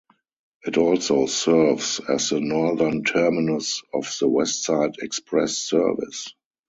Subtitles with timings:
[0.63, 6.33] It also serves as the northern terminus of the Westside Express Service.